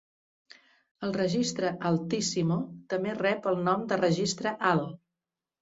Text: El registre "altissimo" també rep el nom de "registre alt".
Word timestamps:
El 1.07 1.13
registre 1.17 1.73
"altissimo" 1.91 2.59
també 2.95 3.15
rep 3.21 3.47
el 3.53 3.63
nom 3.69 3.87
de 3.93 4.03
"registre 4.03 4.59
alt". 4.73 4.99